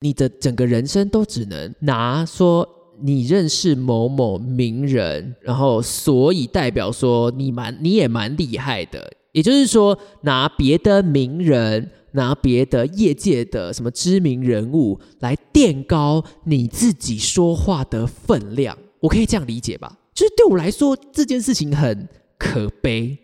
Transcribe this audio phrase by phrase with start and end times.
[0.00, 2.68] 你的整个人生都只能拿说
[3.00, 11.90] 你认识某某名人，然后所以代表说你蛮你也蛮厉害的，也就是说拿别的名人。
[12.12, 19.96] 拿别的业界的什么知名人物来垫高你自己说话的分量，我可以这样理解吧？
[20.12, 23.16] 就是对我来说这件事情很可悲。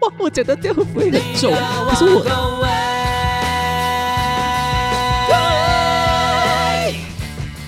[0.00, 2.81] 哇， 我觉得这样不会很重，可是我。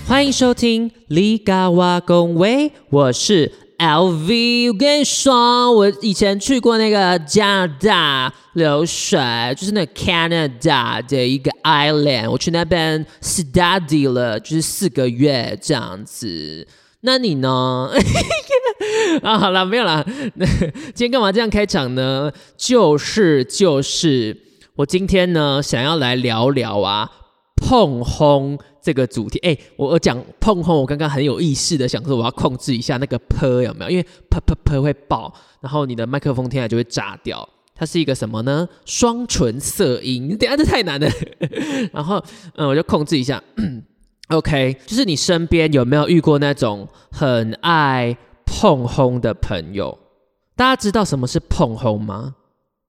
[0.07, 3.51] 欢迎收听李嘎瓦公威，我是。
[3.79, 9.19] L V，我跟你说，我以前去过那个加拿大流水，
[9.57, 16.69] 就是那 Canada 的一个 island，我去那边 study 了，就是四个月这样子。
[17.01, 17.91] 那你呢？
[19.25, 20.07] 啊，好了，没有了。
[20.35, 20.47] 那
[20.95, 22.31] 今天干嘛这样开场呢？
[22.57, 24.37] 就是就是，
[24.77, 27.11] 我今天呢想要来聊聊啊，
[27.57, 28.59] 碰轰。
[28.85, 33.91] 这个主题，哎，我我讲碰轰，我刚刚很有意识的想说，我要控制一下那个喷有没有？
[33.91, 35.33] 因为喷喷喷会爆，
[35.63, 37.49] 然后你的麦克风听起来就会炸掉。
[37.75, 38.69] 它是一个什么呢？
[38.85, 41.09] 双唇色音，等下这太难了。
[41.95, 42.23] 然后，
[42.57, 43.43] 嗯，我就控制一下。
[44.29, 49.99] OK，就是你身边有没有遇过那种很爱碰轰的朋友？
[50.55, 52.37] 大家知道什么是碰轰吗？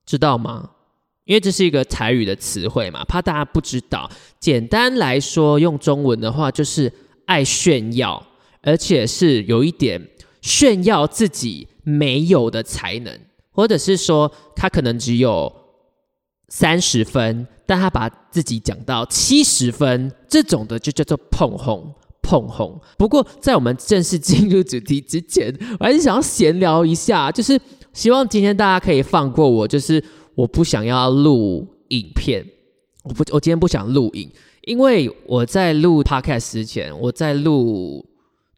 [0.05, 0.71] 知道吗？
[1.25, 4.09] 因为这是一个台语的词汇嘛，怕大家不知道。
[4.39, 6.91] 简单来说，用中文的话就是
[7.25, 8.23] 爱炫耀，
[8.61, 10.07] 而且是有一点
[10.41, 13.19] 炫耀自己没有的才能，
[13.51, 15.51] 或者是说他可能只有
[16.49, 22.79] 三十分，但他把自己讲到七十分，这种的就叫做碰红碰红。
[22.99, 27.59] 不过在我们正式进入主题之前，我还是想要闲聊一下，就是
[27.93, 30.03] 希望今天大家可以放过我，就是。
[30.36, 32.45] 我不想要录影片，
[33.03, 34.30] 我不，我今天不想录影，
[34.64, 38.05] 因为我在录 podcast 之前，我在录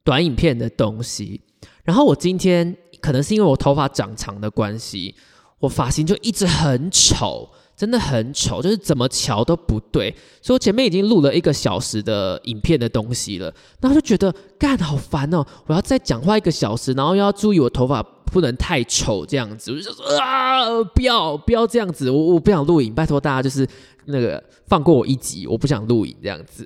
[0.03, 1.39] 短影片的东西。
[1.83, 5.15] 然后我今天可能是因为我头发长长的关系，
[5.59, 10.13] 我发型就一直很丑，真的很丑，就是怎么瞧都不对。
[10.41, 18.03] 所以我前面已经录了一个小时的影片的东西了，然后就觉得干好烦哦，我要再讲话一个小时，然后又要注意我头发。
[18.31, 23.67] 不能太丑这样子，我就说啊，不要不要这样子，我我不想录影，拜托大家就是
[24.05, 26.65] 那个放过我一集，我不想录影这样子。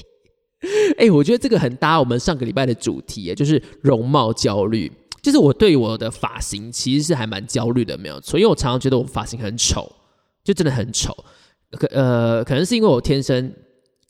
[0.98, 4.90] 哎，我觉得这个很搭我们上个礼拜的主题，就是容貌焦虑。
[5.20, 9.90] 就是我对我的发型其实是还蛮焦虑的，没有错，因为我常常觉得我发型很丑，
[10.44, 11.16] 就真的很丑。
[11.72, 13.52] 可呃，可能是因为我天生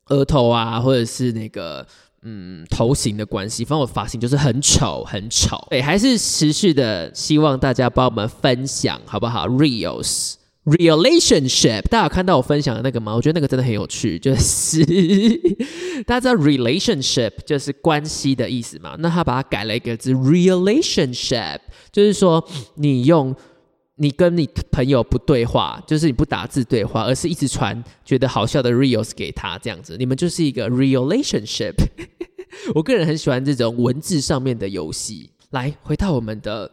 [0.09, 1.87] 额头啊，或者是那个。
[2.25, 5.57] 嗯，头型的关系，反正我发型就是很丑，很丑。
[5.71, 13.15] 对，还是持续的希望大家帮我们分享，好不好？Reels relationship，大家有看到我分享的那个吗？
[13.15, 14.83] 我觉得那个真的很有趣，就是
[16.07, 18.97] 大家知道 relationship 就是关系的意思嘛？
[18.99, 21.59] 那他把它改了一个字 relationship，
[21.93, 22.43] 就是说
[22.77, 23.37] 你用。
[23.97, 31.75] 你跟你朋友不对话，就是你不打字对话，而是一直传觉得好笑的 reels 给他，这样子，你们就是一个 relationship。
[32.75, 35.31] 我个人很喜欢这种文字上面的游戏。
[35.51, 36.71] 来，回到我们的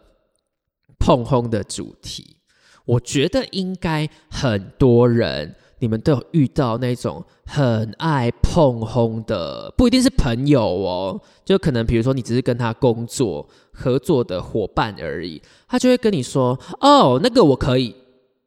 [0.98, 2.38] 碰轰的主题，
[2.86, 5.56] 我觉得应该很多人。
[5.80, 17.96] 你们都有遇到那种很爱碰轰的，不一定是朋友哦，就可能比如说你只是跟他工作合作的伙伴而已，他就会跟你说：“哦，那个我可以，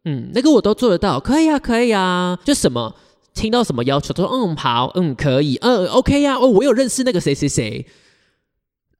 [0.04, 2.94] 嗯，那个我都做得到，可以啊，可以啊。”就什么
[3.34, 7.84] 听到什么要求，说：“嗯，好，嗯，可以，嗯，OK 呀，哦，我有认识那个谁谁谁。”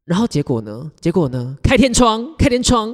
[0.04, 0.90] 然后结果呢？
[1.00, 1.56] 结果呢？
[1.62, 2.92] 开天窗，开天窗，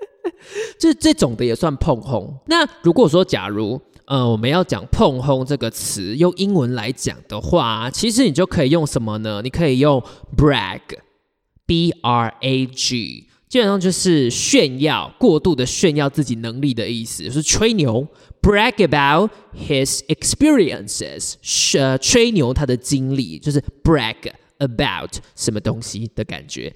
[0.78, 2.38] 这这种的也算碰红。
[2.46, 3.80] 那如果说假如。
[4.06, 9.40] 呃，我们要讲“碰轰”这个词，用英文来讲的话，其实你就可以用什么呢？
[9.42, 10.00] 你可以用
[10.36, 18.06] “brag”，b r a g，基本上就是炫耀、过度的炫耀自己能力的意思，就是吹牛
[18.40, 21.34] ，brag about his experiences，
[21.76, 24.14] 呃，吹牛他的经历，就是 brag
[24.58, 26.72] about 什么东西的感觉。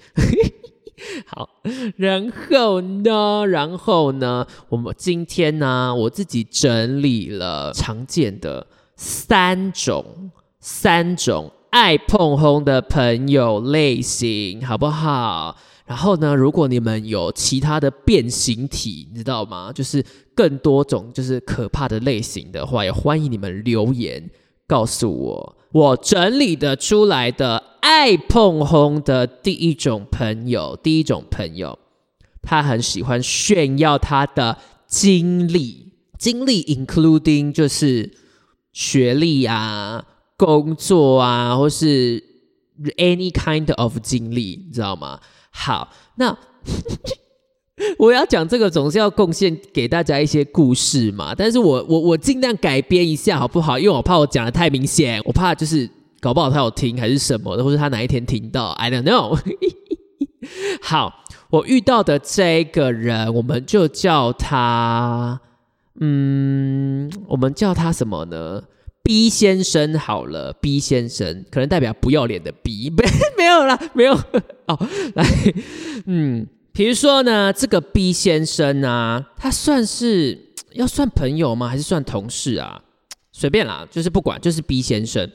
[1.25, 1.49] 好，
[1.97, 3.45] 然后呢？
[3.47, 4.45] 然后呢？
[4.69, 8.65] 我们今天呢，我自己整理了常见的
[8.95, 15.57] 三种、三种爱碰轰的朋友类型，好不好？
[15.85, 19.71] 然后呢，如果你们有其他的变形体，你知道吗？
[19.73, 20.03] 就是
[20.33, 24.29] 更多种，就是可怕的类型的话，也欢迎你们留言
[24.71, 25.57] 告诉我。
[25.73, 31.77] 我整理的出来的爱碰轰的第一种朋友，第一种朋友，
[32.41, 34.57] 他很喜欢炫耀他的
[34.87, 38.11] 经历，经历 including 就是
[38.71, 40.05] 学历啊、
[40.37, 42.23] 工作啊，或是
[42.97, 45.19] any kind of 经历，你知道吗？
[45.51, 46.37] 好，那
[47.97, 51.33] 我要讲这个，总是要贡献给大家一些故事嘛。
[51.35, 53.77] 但是我我我尽量改编一下，好不好？
[53.79, 55.89] 因为我怕我讲的太明显，我怕就是
[56.19, 59.39] 搞不好他有听还是什么的，或者他哪一天听到，I don't know。
[60.81, 65.39] 好，我遇到的这个人，我们就叫他，
[65.99, 68.63] 嗯，我们叫他什么呢
[69.03, 73.03] ？B 先生好了，B 先生可能代表不要脸的 B，没
[73.37, 74.13] 没有啦，没有
[74.67, 75.25] 哦，来，
[76.05, 81.67] 嗯，比如说呢，这个 B 先生啊，他算是要算朋友吗？
[81.67, 82.81] 还是算同事啊？
[83.31, 85.29] 随便啦，就是不管，就是 B 先生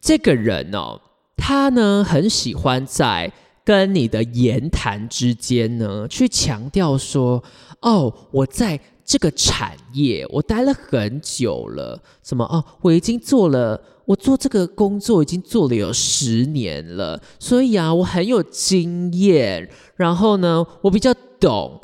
[0.00, 1.00] 这个人哦，
[1.36, 3.32] 他呢很喜欢在。
[3.64, 7.40] 跟你的言谈之间呢，去强调说，
[7.78, 21.80] 哦，我在这个产业我待了很久了，什么哦，我已经做了，我做这个工作已经做了有十年了，所以啊，我很有经验，然后呢，我比较懂，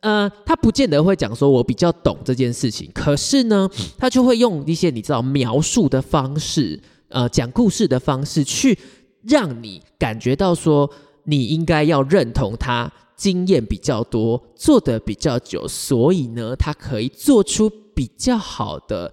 [0.00, 3.68] 呃，他不见得会讲说我比较懂这件事情，可是呢，
[3.98, 8.78] 他就会用一些你知道描述的方式，呃，讲故事的方式去
[9.22, 10.90] 让你感觉到说。
[11.26, 19.10] 你应该要认同他经验比较多，做的比较久，所以呢，他可以做出比较好的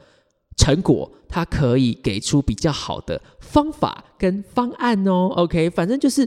[0.57, 5.31] 成果，他可以给出比较好的方法跟方案哦。
[5.35, 6.21] OK，反正就是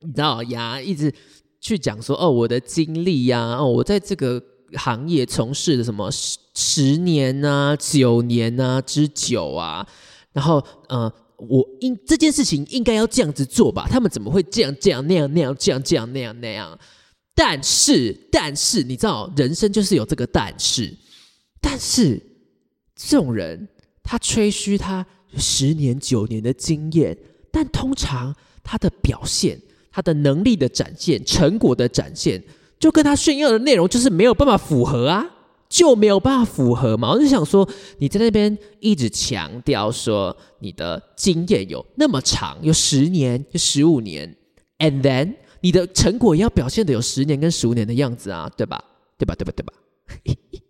[0.00, 1.12] 你知道呀，一直
[1.60, 4.42] 去讲说哦，我的经历呀，哦，我在这个
[4.74, 9.86] 行业从事的什么十十年啊、九年啊之久啊，
[10.32, 11.10] 然后嗯。
[11.40, 13.86] 我应这件事情应该要这样子做吧？
[13.88, 16.76] 他们怎么会这样这样那样那样这样这样那样那样？
[17.32, 20.92] 但是但是你知道，人生就是有这个但是，
[21.60, 22.20] 但是
[22.98, 23.68] 这种人
[24.02, 25.06] 他吹嘘他
[25.36, 27.16] 十年九年的经验，
[27.52, 28.34] 但通常
[28.64, 29.58] 他的表现、
[29.90, 32.42] 他的能力的展现、成果的展现，
[32.80, 35.36] 就跟他炫耀的内容就是没有办法符合啊。
[35.68, 37.12] 就没有办法符合嘛？
[37.12, 37.68] 我就想说，
[37.98, 44.34] 你在那边一直强调说你的经验有那么长，有十年、有十五年
[44.78, 48.82] ，and then 你的成果要表现的有十年跟十五年的样子啊，对吧？
[49.18, 49.34] 对吧？
[49.34, 49.52] 对吧？
[49.54, 49.72] 对吧？
[50.24, 50.62] 嘿嘿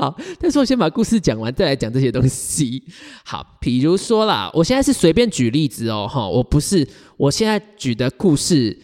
[0.00, 2.82] 好，但是我先把故事讲完，再来讲这些东西。
[3.22, 6.88] 好，比如说啦，我现在是随便举例子哦，哈，我不是，
[7.18, 8.76] 我现在举的故事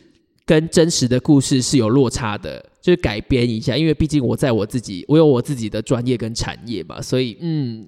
[0.45, 2.65] 跟真实的故事是有落差的。
[2.83, 7.85] 就是改编一下，因为毕竟我在我自己，我有我自己的专业跟产业嘛，所以嗯，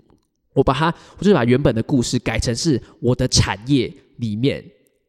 [0.54, 4.64] 我把它，我就把原本的故事改成是我的产业里面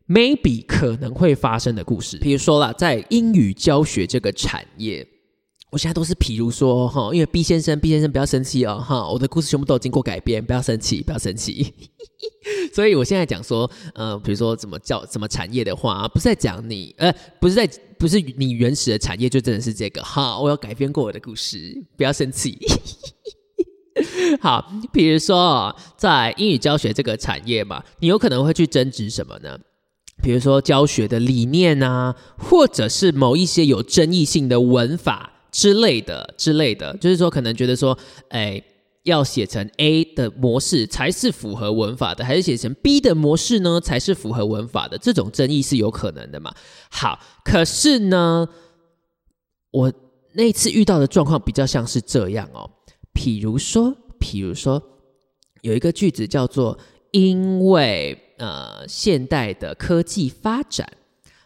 [0.08, 2.18] maybe 可能会发生的故事。
[2.18, 5.08] 比如说啦，在英语教学这个产业。
[5.72, 11.74] 我现在都是，譬如说哈，因为 B 先生，B 先生不要生气哦哈，我的故事全部都有经过改编，不要生气，不要生气。
[12.74, 17.70] 所以我现在讲说，呃，比如说怎么叫什么产业的话，不是在讲你，呃，不是在，
[18.00, 20.40] 不是你原始的产业，就真的是这个哈。
[20.40, 22.58] 我要改编过我的故事，不要生气。
[24.42, 29.60] 好，比如说在英语教学这个产业嘛，你有可能会去争执什么呢？
[30.24, 35.34] 比如说教学的理念啊，或者是某一些有争议性的文法。
[35.52, 37.98] 之类的之类的，就是说可能觉得说，
[38.30, 38.62] 哎，
[39.04, 44.98] 要写成 A 的模式才是符合文法的，还是写成 B 的模式呢才是符合文法的？
[44.98, 46.54] 这种争议是有可能的嘛？
[46.92, 48.48] 好，可是呢，
[49.72, 49.92] 我
[50.34, 52.70] 那次遇到的状况比较像是这样哦，
[53.14, 54.82] 譬如说，譬如说，
[55.62, 56.78] 有一个句子叫做
[57.12, 60.88] “因为呃现代的科技发展”。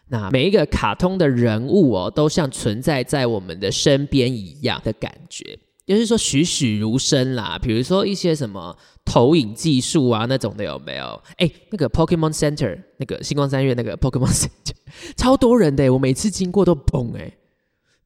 [0.08, 7.58] 那每一个卡通的人物哦，都像存在在我们的身边一样的感觉，就是说栩栩如生啦。
[7.60, 11.22] 比如说一些什么投影技术啊那种的有没有？
[11.38, 14.74] 哎，那个 Pokemon Center，那个星光三月那个 Pokemon Center，
[15.16, 17.32] 超多人的，我每次经过都嘣哎，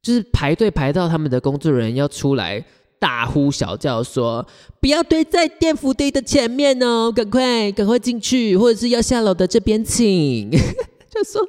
[0.01, 2.65] 就是排队排到他们的工作人员要出来
[3.01, 4.47] 大呼小叫说，
[4.81, 10.49] 不要堆在电扶梯的前面哦，赶快赶快进去，或者是要下楼的这边请，
[11.11, 11.47] 就说。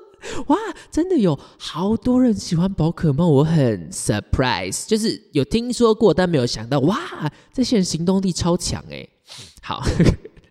[0.47, 0.57] 哇，
[0.91, 6.97] 真的有好多人喜欢宝可梦，我很 surprise，就是有听说过，但没有想到，哇，
[7.53, 9.07] 这些人行动力超强哎。
[9.61, 9.83] 好，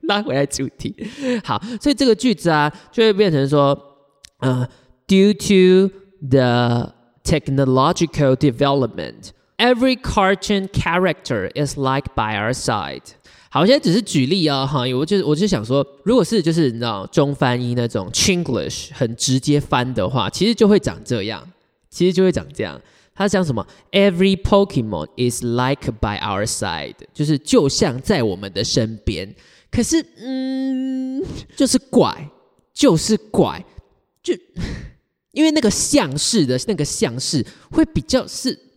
[0.03, 0.95] 拉回来主题，
[1.45, 3.77] 好，所以这个句子啊，就会变成说，
[4.39, 4.69] 呃
[5.07, 5.93] ，due to
[6.29, 6.95] the
[7.25, 13.03] technological development, every cartoon character is like by our side.
[13.51, 21.43] 好，我现在只是举例啊，哈，我就我就想说，如果是就是你知道中翻译那种 Chinglish 很直接翻的话，其实就会长这样，
[21.89, 22.79] 其实就会长这样。
[23.15, 29.35] 他讲什么？Every Pokemon is like by our side，就是就像在我们的身边。
[29.71, 31.25] 可是，嗯，
[31.57, 32.31] 就是怪，
[32.75, 33.65] 就是怪，
[34.23, 34.35] 就
[35.33, 38.68] 因为那个像是的那个像是会比较是。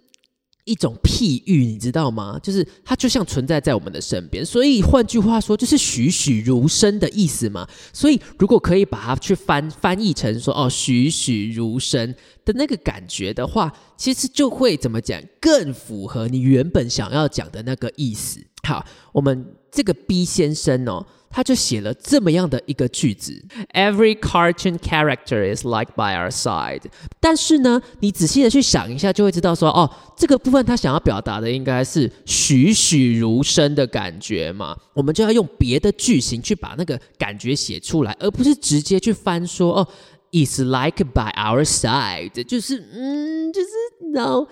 [0.71, 2.39] 一种譬喻，你知道吗？
[2.41, 7.67] 就是它就像存在在我们的身边，所以换句话说，就是栩栩如生的意思嘛。
[7.91, 18.39] 所以如果可以把它去翻翻译成说哦栩栩如生的那个感觉的话，其实就会怎么讲，更符合你原本想要讲的那个意思。
[18.63, 21.05] 好，我们这个 B 先生哦。
[21.31, 26.83] 他就写了这么样的一个句子：Every cartoon character is like by our side。
[27.19, 34.75] 但是呢，你仔细的去想一下，就会知道说，哦，这个部分他想要表达的应该是栩栩如生的感觉嘛。
[34.93, 39.87] 我们就要用别的句型去把那个感觉写出来，而不是直接去翻说，哦
[40.31, 43.67] ，is like by our side，就是嗯，就是
[44.13, 44.47] 然后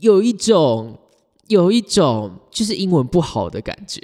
[0.00, 0.98] 有一种
[1.48, 4.00] 有一种就是英文不好的感觉。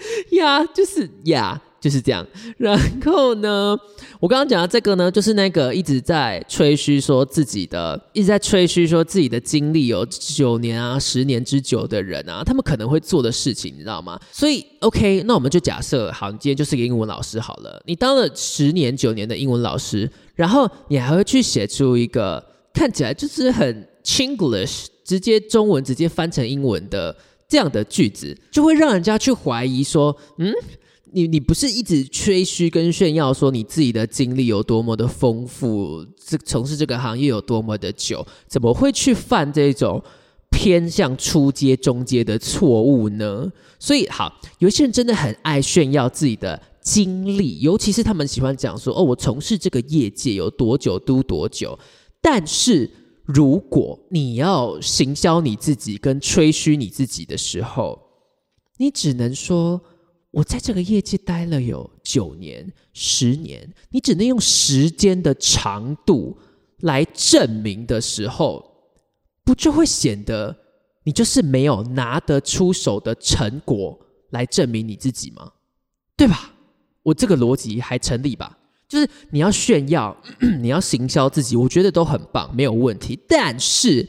[0.36, 2.26] 呀，就是呀，就是这样。
[2.58, 3.76] 然后呢，
[4.18, 14.20] 我刚刚讲的这个呢，就是那个一直在吹嘘说自己的，一直在吹嘘说自己的经历有九年啊、十年之久的人啊，他们可能会做的事情，你知道吗？
[14.30, 17.82] 所以，OK，那我们就假设，好，你今天就是个英文老师好了。
[17.86, 27.16] 你当了十年、九年的英文老师，然后你还会去写出一个看起来就是很 Chinglish，直接中文直接翻成英文的。
[27.50, 30.52] 这样的句子就会让人家去怀疑说，嗯，
[31.12, 40.00] 你你不是一直吹嘘跟炫耀说你自己的经历有多么的丰富，这从事这个行业有多么的久，怎么会去犯这种
[40.48, 43.50] 偏向初阶、中阶的错误呢？
[43.80, 51.76] 所以，好，有一些人真的很爱炫耀自己的经历，尤其是他们喜欢讲说，哦，我从事这个业界有多久都多久，
[52.22, 52.88] 但是。
[53.32, 58.00] 如果你要行销你自己跟吹嘘你自己的时候，
[58.78, 59.80] 你只能说
[60.30, 66.36] 我在这个业界待了有九年、十年，你只能用时间的长度
[66.78, 68.64] 来证明的时候，
[69.44, 70.56] 不就会显得
[71.04, 73.98] 你就是没有拿得出手的成果
[74.30, 75.52] 来证明你自己吗？
[76.16, 76.54] 对吧？
[77.02, 78.58] 我这个逻辑还成立吧？
[78.90, 80.14] 就是你要炫耀，
[80.60, 83.16] 你要行销自己，我觉得都很棒，没有问题。
[83.28, 84.06] 但是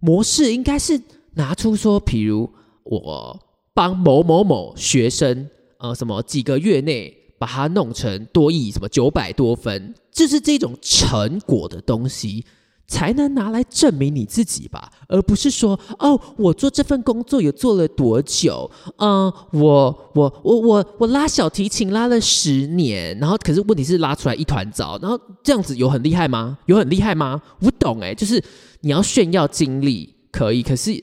[0.00, 0.98] 模式应该是
[1.34, 2.50] 拿出说，比如
[2.84, 3.38] 我
[3.74, 12.46] 帮某某某学生，呃，什么几个月内把它弄成多亿，什么九百多分，就是这种成果的东西。
[12.86, 18.70] 才能拿来证明你自己吧，而不是说哦，我做这份工作有做了多久？
[18.98, 26.58] 嗯，我我我我我拉小提琴拉了十年，然后可是问题是拉出来一团糟，然后这样子有很厉害吗？
[26.66, 27.40] 有很厉害吗？
[27.58, 28.42] 不懂哎，就是
[28.80, 31.02] 你要炫耀经历可以，可是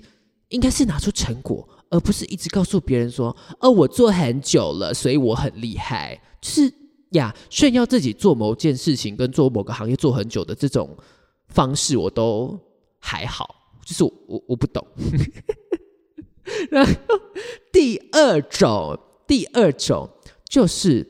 [0.50, 6.22] 应该是拿出成果，而不是一直告诉别人说哦，我做很久了，所以我很厉害。
[6.40, 6.72] 就是
[7.14, 10.96] 呀，炫耀自己做某件事情跟做某个行业做很久的这种。
[11.52, 12.60] 方式我都
[13.00, 13.56] 还好，
[13.86, 14.86] 就是我我不懂。
[16.72, 16.92] 然后
[17.72, 20.10] 第二种，第二种
[20.50, 21.08] 就是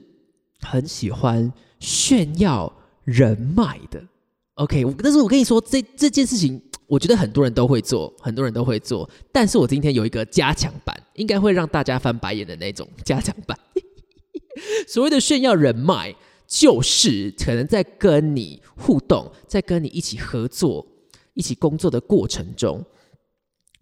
[0.59, 2.71] 很喜欢炫耀
[3.03, 4.03] 人脉的。
[4.55, 9.09] OK，但是我跟你说，这这件事情，我觉得很多人都会做，很多人都会做。
[9.31, 13.57] 但是我今天有一个加强版，应该会让大家翻白眼的那种加强版。
[14.87, 16.15] 所谓的炫耀人脉。
[16.51, 20.85] 就是可能在跟你互动，在跟你一起合作、
[21.33, 22.83] 一起工作的过程中，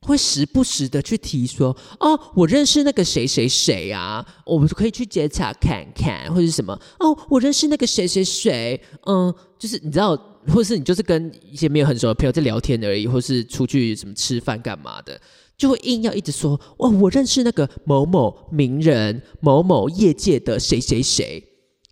[0.01, 10.15] 会时不时的去提说：“哦，我认识那个谁谁谁啊，我们可以去接洽看看，或者什么哦，我认识那个谁谁谁，嗯，就是你知道，
[10.49, 15.19] 或者是你就是跟一些没有很熟的朋友在聊天而已，或是出去什么吃饭干嘛的，
[15.57, 21.43] 就会硬要一直说：哦，我认识那个某某名人、某某业界的谁谁谁。”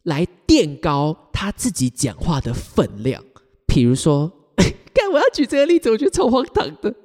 [0.03, 3.23] 来垫高他自己讲话的分量，
[3.67, 4.31] 比如说，
[4.95, 6.95] 看我要举这个例子，我觉得超荒唐的，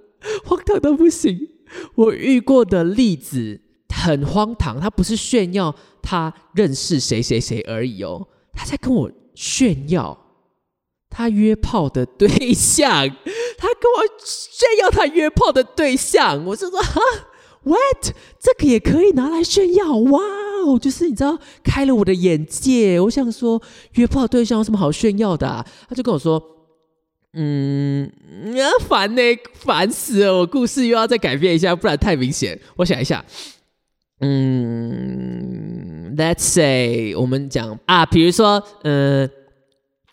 [0.45, 1.49] 荒唐到不行。
[1.97, 3.61] 我遇过的例子
[3.95, 10.27] 很荒唐，他不是炫耀他认识谁谁谁而已哦，他在跟我炫耀
[11.11, 13.09] 他约炮的对象，
[13.59, 17.01] 他跟我炫耀他约炮的对象，我就说哈。
[17.65, 18.15] What？
[18.41, 19.97] 这个也可以拿来炫耀？
[19.97, 20.21] 哇
[20.67, 22.99] 哦，就是你知道，开了我的眼界。
[23.01, 23.61] 我想说，
[23.95, 25.65] 约炮对象有什么好炫耀的啊？
[25.89, 26.43] 他就跟我说
[27.35, 28.11] ：“嗯，
[28.57, 29.23] 啊，烦呢，
[29.55, 30.39] 烦死了！
[30.39, 32.59] 我故事又要再改变一下，不然太明显。
[32.77, 33.25] 我想一下，
[34.21, 39.31] 嗯，Let's say 我们讲啊，比如说，嗯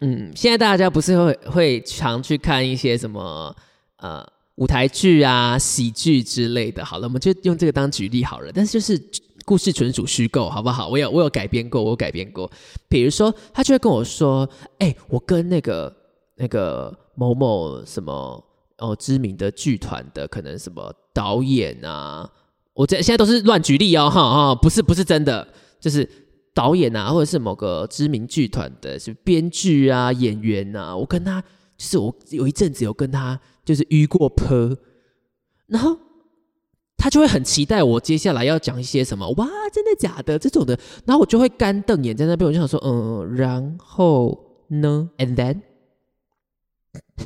[0.01, 3.55] 嗯，现在大家不是会会常去看一些什么
[3.97, 4.25] 呃。”
[4.59, 8.51] 舞台剧啊、喜剧之类的，好了，我们就用这个当举例好了。
[8.53, 9.01] 但是就是
[9.45, 10.89] 故事纯属虚构，好不好？
[10.89, 12.51] 我有我有改编过，我有改编过。
[12.89, 14.47] 比如说，他就会跟我说
[14.79, 15.95] ：“哎，我跟那个
[16.35, 18.43] 那个某某什么
[18.79, 22.29] 哦知名的剧团的可能什么导演啊，
[22.73, 25.47] 我这现在都是乱举例哦，哈哈，不是不是真的，
[25.79, 26.07] 就是
[26.53, 31.41] 导演啊，或者是某个知名剧团的是编剧啊、演员啊，我跟他
[31.77, 33.39] 就是我有一阵子有跟他
[33.69, 34.75] 就是遇过坡，
[35.67, 35.97] 然后。”
[37.01, 45.61] 他就会很期待我接下来要讲一些什么哇，真的假的这种的，然后我就会干瞪眼在那边，我就想说，嗯，然后呢？And then，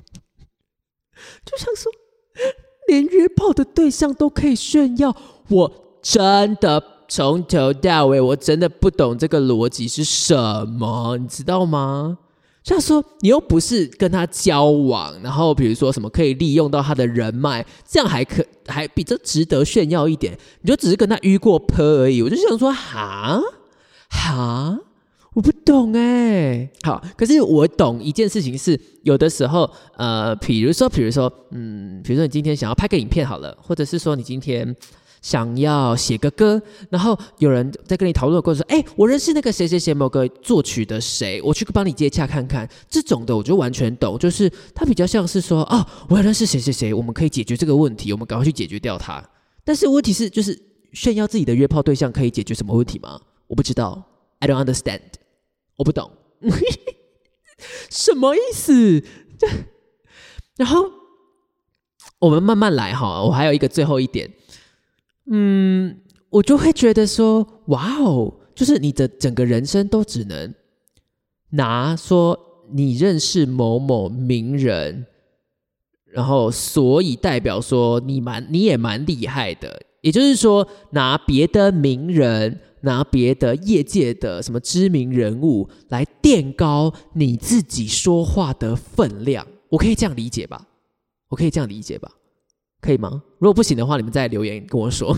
[1.44, 1.92] 就想说，
[2.88, 5.18] 连约炮的对象都可以炫耀，
[5.50, 12.20] 我真的从头到尾我真的不懂这个逻辑是什么，你知道吗？
[12.64, 20.38] 像说，你又不是跟他交往，然后比如说什么可以利用到他的人脉，这样还可还比较值得炫耀一点。
[20.62, 23.42] 你就只是跟他遇过坡而已，我就想说，哈
[24.10, 24.80] 哈，
[25.34, 26.70] 我不懂哎。
[26.84, 34.76] 好，可是我懂一件事情是，有的时候，呃，比如说，比如说，嗯，比如说你今天想要拍个影片好了，或者是说你今天。
[35.24, 49.24] 想要写个歌，然后有人在跟你讨论的过程说：“哎，我认识那个谁谁谁某个作曲的谁，我去帮你接洽看看。”这种的我就完全懂，就是他比较像是说：“哦，我要认识谁谁谁，我们可以解决这个问题，我们赶快去解决掉它。”
[49.64, 50.62] 但是问题是，就是
[50.92, 53.22] 炫耀自己的约炮对象可以解决什么问题吗？
[53.48, 54.04] 我不知道
[54.40, 55.00] ，I don't understand，
[55.78, 56.12] 我不懂，
[57.90, 59.02] 什么意思？
[60.58, 60.92] 然后
[62.20, 64.30] 我们慢慢来哈，我还有一个最后一点。
[65.32, 70.54] 嗯，我就会觉得说，哇哦，就是你的整个人生都只能
[71.52, 72.38] 拿说
[72.72, 75.06] 你认识某某名人，
[76.06, 90.68] 然后所以代表说你蛮你也蛮厉害的，也就是说拿别的名人，拿别的业界的什么知名人物来垫高你自己说话的分量，我可以这样理解吧？
[91.30, 92.12] 我可以这样理解吧？
[92.84, 93.24] 可以吗？
[93.40, 95.18] 如果不行的话，你们再留言跟我说，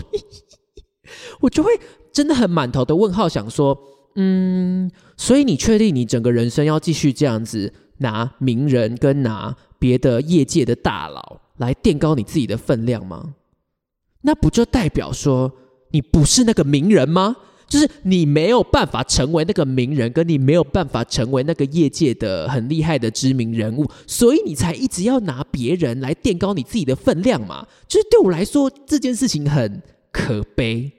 [1.42, 1.72] 我就会
[2.12, 3.76] 真的很满头的问号，想说，
[4.14, 13.34] 嗯，所以你确定你整个人生要继续这样子拿名人跟拿别的业界的大佬来垫高你自己的分量吗？
[14.22, 15.52] 那不就代表说
[15.90, 17.36] 你不是那个名人吗？
[17.68, 27.66] 就是你没有办法成为那个名人，跟你没有办法成为那个业界的很厉害的知名人物，所以你才一直要拿别人来垫高你自己的分量嘛。
[27.88, 30.90] 就是对我来说，这件事情很可悲。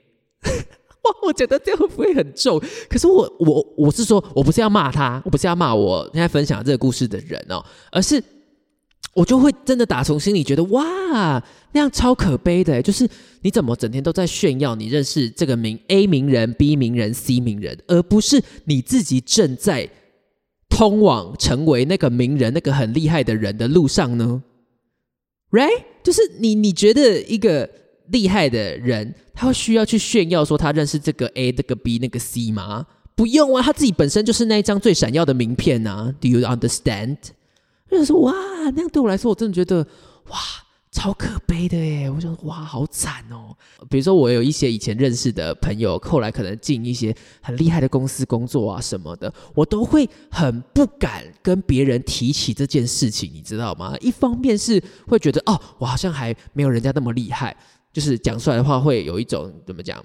[0.44, 2.62] 哇，我觉得这样会不会很重？
[2.90, 8.24] 可是我我我是说，我不是要骂他，我不是要骂我现在分享这个故事的人哦，而是。
[9.18, 13.10] 我就会真的打从心里觉得哇，那样超可悲的，就是
[13.42, 19.90] 你怎么整天都在炫耀你认识这个名 A 名人、B 名人、C 名人，而不是你自己正在
[20.70, 24.44] 通往成为那个名人、那个很厉害的人的路上呢
[25.50, 25.86] ？Right？
[26.04, 27.68] 就是你你觉得一个
[28.12, 32.86] 厉害的人，他会需要去炫耀说他认识这个 A、那个 B、那个 C 吗？
[33.16, 36.14] 不用啊，他自己本身就是那一张最闪耀的名片啊。
[36.22, 37.18] Do you understand？
[37.89, 38.34] 就说哇，
[38.76, 39.86] 那样对我来说，我真的觉得
[40.30, 40.38] 哇，
[40.91, 42.10] 超可悲的耶！
[42.10, 43.56] 我想哇，好惨哦。
[43.89, 53.95] 比如说，我有一些以前认识的朋友，后来可能进一些很厉害的公司工作啊什么的，我都会很不敢跟别人提起这件事情，你知道吗？
[54.02, 57.56] 一方面是会觉得哦，我好像还没有人家那么厉害，
[57.93, 60.04] 就是讲出来的话会有一种怎么讲，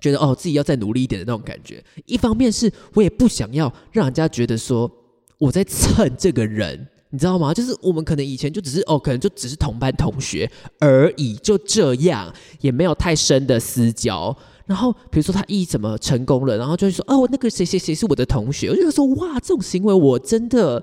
[0.00, 1.84] 觉得哦自己要再努力一点的那种感觉。
[2.06, 4.90] 一方面是我也不想要让人家觉得说
[5.38, 6.88] 我在蹭这个人。
[7.10, 7.52] 你知道吗？
[7.52, 14.36] 就是我们可能以前就只是哦，可能就只是同班同学而已，就这样，也没有太深的私交。
[14.64, 20.80] 然后比如说他一怎么成功了，然后就会说哦，那个谁谁谁是我的同学，我就说哇，这种行为我真的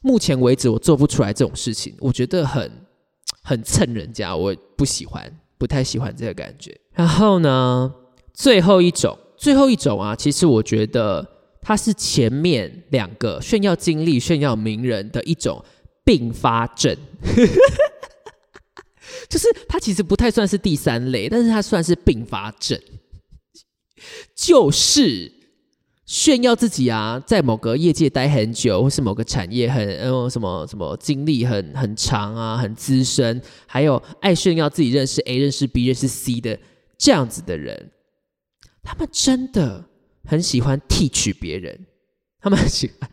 [0.00, 2.70] 目前为止我做不出来这种事情，我觉得很
[3.42, 6.74] 很蹭人家，我不喜欢，不太喜欢这个感觉。
[6.94, 7.92] 然后呢，
[8.32, 11.39] 最后一种，最后一种啊，其实我觉得。
[11.70, 15.64] 它是前面两个炫耀经历、炫耀名人的一种
[16.04, 16.96] 并发症，
[19.30, 22.76] 就是它其实不太算是第三类，但是它算是并发症，
[24.34, 25.32] 就是
[26.04, 36.58] 炫耀自己啊，在某个业界待很久，或是某个产业很嗯什么什么经历很很长啊，很资深，还有爱炫耀自己认识 A、认识 B、认识 C 的
[36.98, 37.92] 这样子的人，
[38.82, 39.86] 他们真的。
[40.24, 41.86] 很喜欢替取别人，
[42.40, 43.10] 他们很喜欢，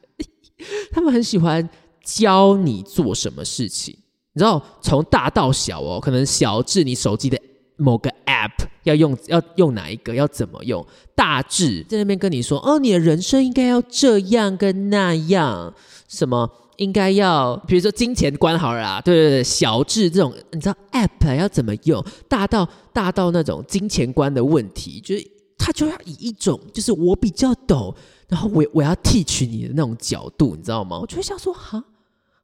[0.92, 1.68] 他们很喜欢
[2.04, 3.96] 教你做什么事情。
[4.34, 7.40] 你知道，从大到小哦，可能小至你手机的
[7.76, 15.74] 某个 App 要用要用哪一个，要怎么用，大致在那边跟你说，哦，你的人生应该要这样跟那样，
[16.08, 25.28] 什么应该要，比如说金钱观好了啦，对对对，小智这种，你知道 app 要怎么用，大到大到那种金钱观的问题，就是
[25.68, 27.94] 他就要以一种就是我比较懂，
[28.30, 30.98] 然后我我要 teach 你的那种角度，你知道吗？
[30.98, 31.84] 我就会想说，哈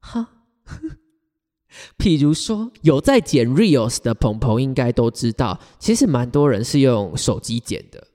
[0.02, 0.28] 哈。
[1.98, 8.06] 譬如说，有在剪 reels 的朋朋应该都知道，其实蛮多人是用手机剪的，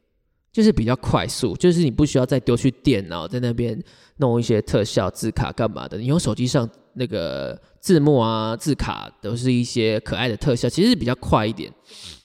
[0.52, 3.82] 就是比较快速，就是你不需要再丢去电脑在那边
[4.18, 11.72] 弄一些特效、字卡干嘛的，你用手机上那个字幕啊、字卡都是一些可爱的特效，其实是比较快一点。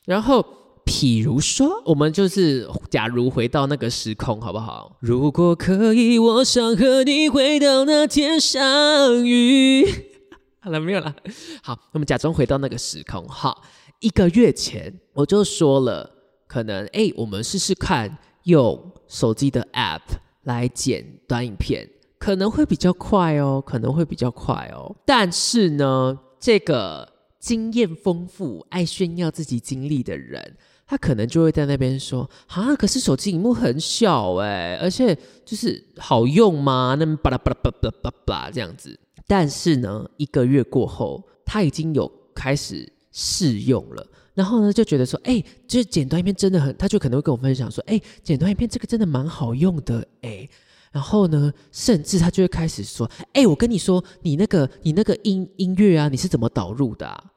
[0.03, 0.45] 然后，
[0.85, 4.97] 譬如说，我们就是假如回到那个时空，好不好？
[4.99, 9.85] 如果可以，我想和你回到那天相遇。
[10.59, 11.13] 好了，没有了。
[11.61, 13.27] 好，我们假装回到那个时空。
[13.27, 13.63] 好，
[13.99, 16.09] 一个月前我就说了，
[16.47, 20.01] 可能哎，我们试试看用手机的 App
[20.43, 24.95] 来剪短影片，可能会比较快哦，可能会比较快哦。
[25.05, 30.55] 但是呢，这个经验丰富、爱炫耀自己经历的人，
[30.93, 36.95] 他可能就会在那边说：啊，可是手机荧幕很小哎，而且就是好用吗？
[36.99, 38.99] 那巴拉巴拉巴拉巴拉巴这样子。
[39.25, 50.47] 但是呢，一个月过后，他已经有开始试用了，然后呢，就觉得说，哎，就是剪短影片真的很，他就可能会跟我分享说，哎，剪短影片这个真的蛮好用的，哎，
[50.91, 57.32] 然后呢，甚至他就会开始说，哎，我跟你说，你那个你那个音音乐啊，你是怎么导入的啊？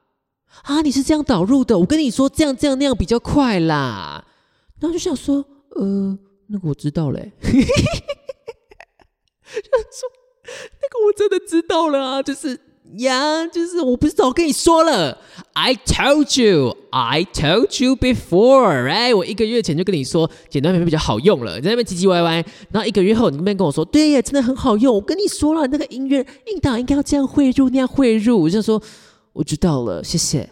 [0.62, 1.78] 啊，你是这样导入的？
[1.78, 4.22] 我跟你说，这样这样那样比较快啦。
[4.80, 5.44] 然后就想说，
[5.76, 7.66] 呃，那个我知道嘞，就说。
[10.80, 12.56] 那个我真的知道了啊，就是
[12.98, 15.18] 呀，就是我不是早跟你说了
[15.54, 22.34] ，I told you, I told you before，哎，我一个月前就跟你说剪短片比较好用了，你在那边唧唧歪歪，
[22.70, 28.80] 然后一个月后你那边跟我说，对呀，真的很好用，我跟你说了，那个音乐音档应该要这样汇入，那样汇入，我就说
[29.36, 30.48] 我知道了，谢谢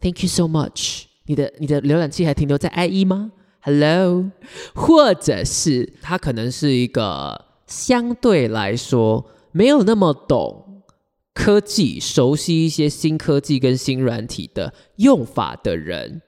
[0.00, 1.06] ，Thank you so much。
[1.26, 4.30] 你的你的浏览器还停留在 IE 吗？Hello，
[4.76, 9.26] 或者是他可能是一个相对来说。
[9.50, 10.82] 没有那么懂
[11.34, 16.22] 科技，熟悉一些新科技跟新软体的用法的人，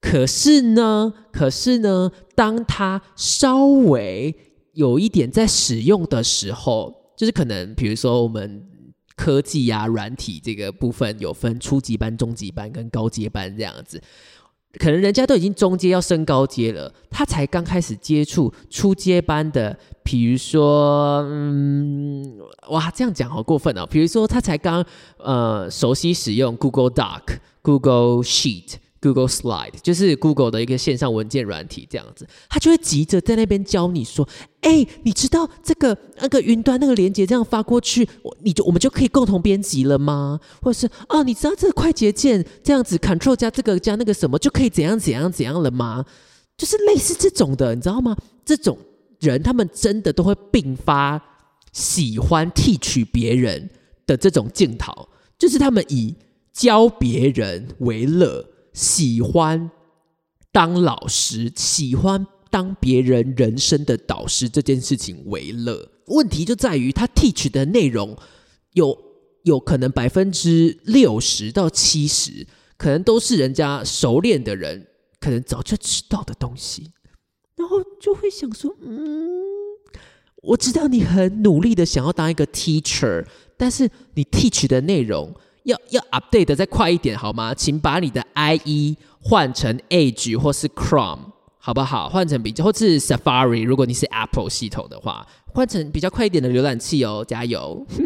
[0.00, 4.34] 可是呢，可是呢，当他稍微
[4.72, 8.66] 有一点在使用的时候，就是可能，比如说我们
[9.16, 14.02] 科技呀、软体这个部分有分初级班、中级班跟高阶班这样子。
[14.76, 22.38] 可能人家都已经中阶要升高阶了，他才刚开始接触初阶班的，比如说，嗯，
[22.70, 23.86] 哇，这样讲好过分哦。
[23.86, 24.84] 比如说，他才刚
[25.18, 28.74] 呃熟悉使用 Google Doc、Google Sheet。
[29.04, 34.26] Google Slide 就是 Google 的一个线上文件软体，这样子，他就会急着在那边教你说
[34.62, 40.40] ：“哎，你知道这个那个云端那个连接这样发过去，我你就我们就可以共同编辑了吗？
[40.62, 46.06] 或者是哦，你知道这个快捷键这样子，Control 加这个加那个什么就可以怎样怎样怎样了吗？
[46.56, 48.16] 就是类似这种的，你知道吗？
[48.42, 48.78] 这种
[49.20, 51.22] 人他们真的都会并发
[51.72, 53.68] 喜欢替取别人
[54.06, 56.14] 的这种镜头，就是他们以
[56.54, 59.70] 教别人为乐。”喜欢
[60.52, 65.88] 当老师，喜欢当别人人生的导师这件事情为乐。
[66.08, 68.16] 问题就在于他 teach 的内容
[68.72, 68.98] 有
[69.44, 74.88] 有可能百分之六十到七十，可能都是人家熟练的人
[75.20, 76.90] 可能早就知道的东西，
[77.56, 79.28] 然后就会想说：嗯，
[80.42, 83.24] 我知道你很努力的想要当一个 teacher，
[83.56, 85.32] 但是你 teach 的内容。
[85.64, 87.52] 要要 update 的再快一点好吗？
[87.54, 91.18] 请把你的 IE 换成 Edge 或是 Chrome
[91.58, 92.08] 好不好？
[92.08, 97.86] 换成比较或是 Safari，如果你是 Apple 系统的话，换成比较快一点的浏览器哦，加油！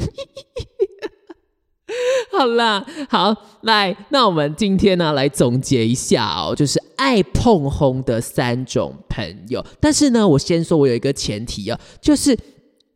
[2.31, 9.65] 好啦，好来，那我们今天呢来总结一下哦，就是爱碰红的三种朋友。
[9.81, 12.39] 但是呢，我先说，我有一个前提啊，就是。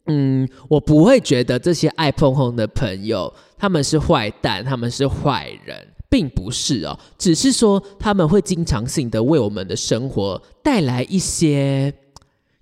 [0.06, 11.94] 嗯，我不会觉得这些爱碰碰的朋友他们是坏蛋，他们是坏人，并不是哦，只是说他们会经常性的为我们的生活带来一些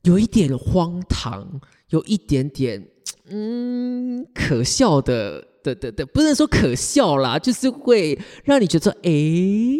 [0.02, 1.58] 有一点荒唐、
[1.88, 2.86] 有一点点
[3.30, 9.78] 嗯可笑的的的的，不能说可笑啦，就是会让你觉得诶，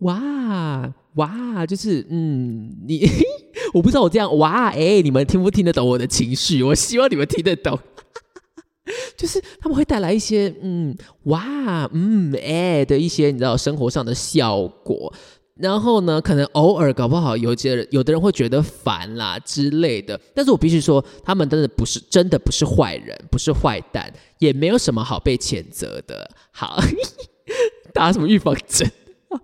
[0.00, 0.92] 哇。
[1.14, 3.08] 哇，就是嗯，你
[3.72, 6.62] 我不知道我这样哇，哎，你们听不听得懂我的情绪？
[6.62, 7.76] 我希望你们听得懂，
[9.28, 15.12] 是他们会带来一些嗯哇嗯哎的一些你知道生活上的效果。
[15.54, 20.18] 然后呢，可能偶尔搞不好有些人有的人会觉得烦啦之类的。
[20.32, 26.30] 但是我必须说，他们真的不是真的不是坏人，不是坏蛋，也没有什么好被谴责的。
[26.52, 26.80] 好，
[27.92, 28.88] 打什么预防针？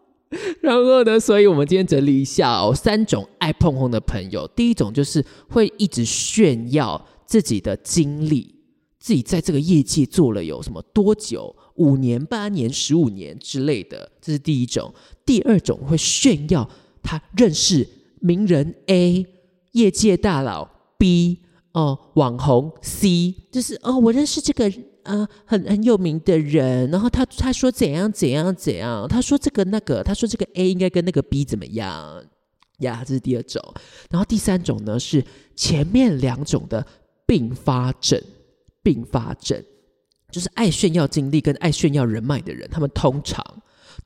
[0.63, 4.47] 然后呢，所以我们今天整理一下哦，三种爱碰碰的朋友。
[4.55, 8.55] 第一种就是会一直炫耀自己的经历。
[9.05, 11.55] 自己在这个业界做了有什么多久？
[11.75, 14.91] 五年、八年、十五年之类的，这是第一种。
[15.27, 16.67] 第二种会炫耀
[17.03, 17.87] 他认识
[18.21, 19.27] 名人 A、
[19.73, 21.41] 业界大佬 B、
[21.73, 32.25] 哦网红 C，就是哦我认识这个呃很很有名的人，然后他他说怎样怎样怎样，他说这个那个，他说这个 A 应该跟那个 B 怎么样
[32.79, 33.05] 呀？
[33.07, 33.63] 这是第二种。
[34.09, 35.23] 然后第三种呢是
[35.55, 36.87] 前面两种的
[37.27, 38.19] 并发症。
[38.85, 39.61] 并发症
[40.31, 43.45] 就是爱炫耀经历跟爱炫耀人脉的人，他们通常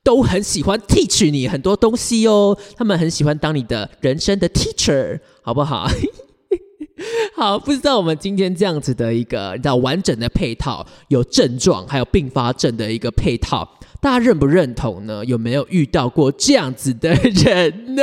[0.05, 2.57] 都很喜欢 teach 你很多东西哦。
[2.77, 5.89] 他们很喜欢当你的人生的 teacher，好不好？
[7.35, 15.25] 好，不知道我们今天这样子的一个你知道完整的配套，有症状还有并发症的一个配套，大家认不认同呢？
[15.25, 18.03] 有没有遇到过这样子的人呢？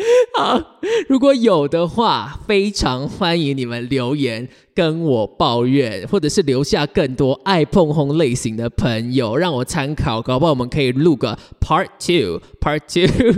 [0.38, 13.34] 好，如果有的话，非常欢迎你们留言跟我抱怨，或者是留下更多爱碰轰类型的朋友让我参考，搞不好我们可以录个 Part Two，Part Two。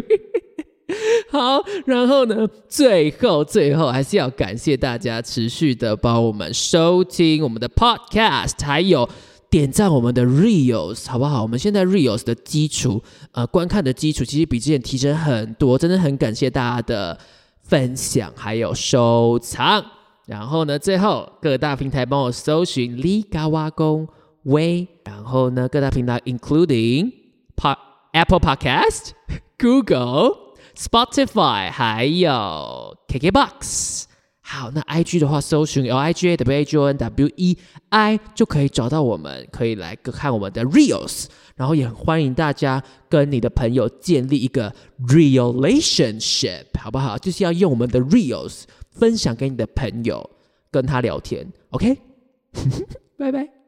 [1.31, 9.09] 好，然后呢，最后最后还是要感谢大家持续的帮我们收听我们的 Podcast，还有。
[9.53, 11.43] 点赞我们的 reels 好不好？
[11.43, 17.19] 我们现在 reels 的基础，呃，观看的基础其实比之前提升很多，真的很感谢大家的
[17.61, 19.85] 分享还有收藏。
[20.25, 24.09] 然后呢，最后各大平台帮我搜寻 Li Ga Wa Gong
[24.47, 27.13] Wei，然后呢，各大平台 including
[28.13, 29.11] Apple Podcast、
[29.59, 34.05] Google、Spotify 还有 KKBox。
[34.53, 37.57] 好，那 I G 的话，搜寻 L I G A W A G O N W E
[37.89, 41.25] I 就可以找到我们，可以来看我们的 Reels，
[41.57, 44.71] 然后也很欢迎大家跟你的朋友建立一个
[45.09, 47.17] relationship，好不好？
[47.17, 50.29] 就是要用我们的 Reels 分享给你的朋友，
[50.71, 51.97] 跟他聊天，OK？
[53.17, 53.62] 拜拜。